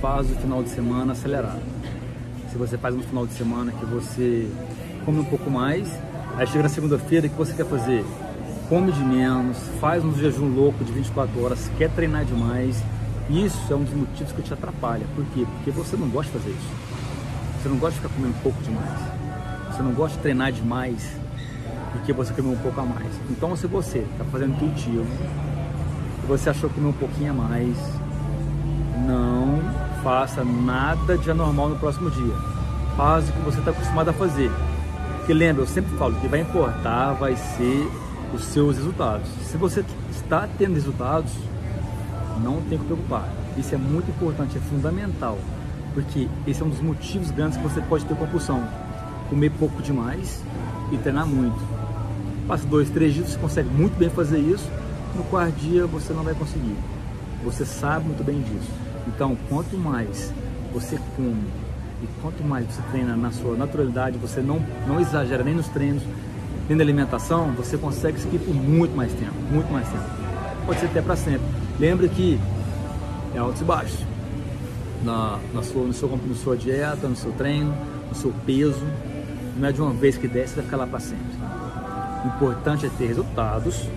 faz 0.00 0.30
o 0.30 0.34
final 0.34 0.62
de 0.62 0.68
semana 0.70 1.12
acelerado. 1.12 1.62
Se 2.50 2.58
você 2.58 2.76
faz 2.76 2.94
um 2.94 3.00
final 3.00 3.26
de 3.26 3.32
semana 3.32 3.72
que 3.72 3.84
você 3.86 4.48
come 5.04 5.20
um 5.20 5.24
pouco 5.24 5.50
mais, 5.50 5.88
aí 6.36 6.46
chega 6.46 6.64
na 6.64 6.68
segunda-feira 6.68 7.26
o 7.26 7.30
que 7.30 7.36
você 7.36 7.52
quer 7.54 7.66
fazer? 7.66 8.04
Come 8.68 8.92
de 8.92 9.02
menos, 9.02 9.56
faz 9.80 10.04
um 10.04 10.14
jejum 10.14 10.54
louco 10.54 10.84
de 10.84 10.92
24 10.92 11.42
horas, 11.42 11.70
quer 11.78 11.90
treinar 11.90 12.24
demais. 12.24 12.82
Isso 13.30 13.72
é 13.72 13.76
um 13.76 13.82
dos 13.82 13.94
motivos 13.94 14.32
que 14.32 14.42
te 14.42 14.52
atrapalha. 14.52 15.06
Por 15.14 15.24
quê? 15.26 15.46
Porque 15.56 15.70
você 15.70 15.96
não 15.96 16.08
gosta 16.08 16.32
de 16.32 16.38
fazer 16.38 16.50
isso. 16.50 16.68
Você 17.62 17.68
não 17.68 17.76
gosta 17.76 17.94
de 17.94 18.02
ficar 18.02 18.14
comendo 18.14 18.34
um 18.36 18.42
pouco 18.42 18.62
demais. 18.62 19.00
Você 19.70 19.82
não 19.82 19.92
gosta 19.92 20.16
de 20.16 20.22
treinar 20.22 20.52
demais 20.52 21.18
porque 21.92 22.12
você 22.12 22.32
comeu 22.32 22.52
um 22.52 22.58
pouco 22.58 22.80
a 22.80 22.84
mais. 22.84 23.08
Então, 23.30 23.56
se 23.56 23.66
você 23.66 23.98
está 23.98 24.24
fazendo 24.24 24.54
intuitivo, 24.54 25.06
você 26.26 26.50
achou 26.50 26.68
que 26.68 26.76
comeu 26.76 26.90
um 26.90 26.94
pouquinho 26.94 27.30
a 27.30 27.34
mais, 27.34 27.76
faça 30.02 30.44
nada 30.44 31.16
de 31.16 31.30
anormal 31.30 31.70
no 31.70 31.76
próximo 31.76 32.10
dia. 32.10 32.34
Faz 32.96 33.28
o 33.28 33.32
que 33.32 33.40
você 33.40 33.58
está 33.58 33.70
acostumado 33.70 34.10
a 34.10 34.12
fazer. 34.12 34.50
Porque 35.18 35.32
lembra, 35.32 35.62
eu 35.62 35.66
sempre 35.66 35.96
falo 35.96 36.14
que 36.20 36.26
vai 36.26 36.40
importar, 36.40 37.12
vai 37.12 37.36
ser 37.36 37.88
os 38.34 38.44
seus 38.44 38.76
resultados. 38.76 39.28
Se 39.42 39.56
você 39.56 39.84
está 40.10 40.48
tendo 40.58 40.74
resultados, 40.74 41.32
não 42.42 42.60
tem 42.62 42.78
que 42.78 42.84
preocupar. 42.84 43.28
Isso 43.56 43.74
é 43.74 43.78
muito 43.78 44.10
importante, 44.10 44.56
é 44.56 44.60
fundamental, 44.60 45.38
porque 45.94 46.28
esse 46.46 46.62
é 46.62 46.64
um 46.64 46.68
dos 46.68 46.80
motivos 46.80 47.30
grandes 47.30 47.56
que 47.56 47.62
você 47.62 47.80
pode 47.80 48.04
ter 48.04 48.14
compulsão. 48.14 48.62
Comer 49.28 49.50
pouco 49.50 49.82
demais 49.82 50.42
e 50.92 50.96
treinar 50.96 51.26
muito. 51.26 51.58
Passa 52.46 52.66
dois, 52.66 52.88
três 52.88 53.12
dias, 53.12 53.30
você 53.30 53.38
consegue 53.38 53.68
muito 53.68 53.98
bem 53.98 54.08
fazer 54.08 54.38
isso. 54.38 54.68
No 55.14 55.24
quarto 55.24 55.54
dia 55.56 55.86
você 55.86 56.12
não 56.12 56.22
vai 56.22 56.34
conseguir. 56.34 56.76
Você 57.44 57.64
sabe 57.64 58.06
muito 58.06 58.24
bem 58.24 58.40
disso. 58.40 58.87
Então, 59.08 59.36
quanto 59.48 59.76
mais 59.76 60.32
você 60.72 60.98
come 61.16 61.44
e 62.02 62.06
quanto 62.22 62.44
mais 62.44 62.66
você 62.66 62.82
treina 62.90 63.16
na 63.16 63.32
sua 63.32 63.56
naturalidade, 63.56 64.18
você 64.18 64.40
não, 64.40 64.60
não 64.86 65.00
exagera 65.00 65.42
nem 65.42 65.54
nos 65.54 65.66
treinos, 65.68 66.02
nem 66.68 66.76
na 66.76 66.84
alimentação, 66.84 67.50
você 67.52 67.76
consegue 67.76 68.20
seguir 68.20 68.38
por 68.38 68.54
muito 68.54 68.94
mais 68.94 69.12
tempo, 69.12 69.34
muito 69.50 69.72
mais 69.72 69.88
tempo. 69.88 70.04
Pode 70.66 70.80
ser 70.80 70.86
até 70.86 71.00
para 71.00 71.16
sempre. 71.16 71.46
Lembre 71.80 72.08
que 72.08 72.38
é 73.34 73.38
altos 73.38 73.60
e 73.60 73.64
baixos. 73.64 74.06
Na, 75.02 75.38
na, 75.54 75.62
sua, 75.62 75.84
no 75.84 75.92
seu, 75.92 76.08
na 76.08 76.34
sua 76.34 76.56
dieta, 76.56 77.08
no 77.08 77.16
seu 77.16 77.32
treino, 77.32 77.74
no 78.08 78.14
seu 78.14 78.32
peso. 78.44 78.84
Não 79.56 79.68
é 79.68 79.72
de 79.72 79.80
uma 79.80 79.92
vez 79.92 80.16
que 80.18 80.28
desce, 80.28 80.54
vai 80.54 80.64
ficar 80.64 80.76
lá 80.76 80.86
para 80.86 81.00
sempre. 81.00 81.26
O 82.24 82.28
importante 82.28 82.84
é 82.84 82.90
ter 82.90 83.06
resultados 83.06 83.88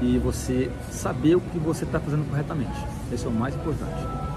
e 0.00 0.18
você 0.18 0.70
saber 0.90 1.36
o 1.36 1.40
que 1.40 1.58
você 1.58 1.84
está 1.84 2.00
fazendo 2.00 2.28
corretamente. 2.28 2.78
Esse 3.12 3.26
é 3.26 3.28
o 3.28 3.32
mais 3.32 3.54
importante. 3.54 4.29